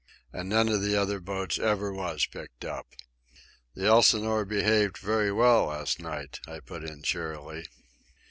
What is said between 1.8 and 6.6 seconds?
was picked up." "The Elsinore behaved very well last night," I